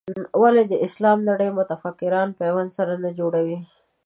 [0.41, 3.57] ولې د اسلامي نړۍ متفکران پیوند سره نه جوړوي.